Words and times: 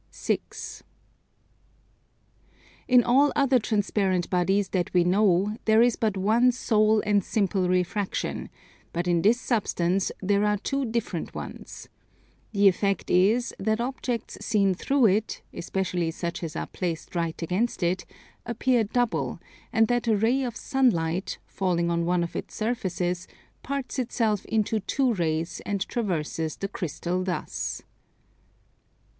6. 0.09 0.81
In 2.87 3.03
all 3.03 3.31
other 3.35 3.59
transparent 3.59 4.31
bodies 4.31 4.69
that 4.69 4.91
we 4.95 5.03
know 5.03 5.57
there 5.65 5.83
is 5.83 5.95
but 5.95 6.17
one 6.17 6.51
sole 6.51 7.01
and 7.05 7.23
simple 7.23 7.69
refraction; 7.69 8.49
but 8.93 9.07
in 9.07 9.21
this 9.21 9.39
substance 9.39 10.11
there 10.19 10.43
are 10.43 10.57
two 10.57 10.85
different 10.85 11.35
ones. 11.35 11.87
The 12.51 12.67
effect 12.67 13.11
is 13.11 13.53
that 13.59 13.79
objects 13.79 14.43
seen 14.43 14.73
through 14.73 15.05
it, 15.05 15.43
especially 15.53 16.09
such 16.09 16.41
as 16.41 16.55
are 16.55 16.65
placed 16.65 17.13
right 17.15 17.39
against 17.39 17.83
it, 17.83 18.03
appear 18.43 18.83
double; 18.83 19.39
and 19.71 19.87
that 19.87 20.07
a 20.07 20.17
ray 20.17 20.41
of 20.41 20.55
sunlight, 20.57 21.37
falling 21.45 21.91
on 21.91 22.05
one 22.05 22.23
of 22.23 22.35
its 22.35 22.55
surfaces, 22.55 23.27
parts 23.61 23.99
itself 23.99 24.45
into 24.45 24.79
two 24.79 25.13
rays 25.13 25.61
and 25.63 25.87
traverses 25.87 26.55
the 26.55 26.67
Crystal 26.67 27.23
thus. 27.23 27.83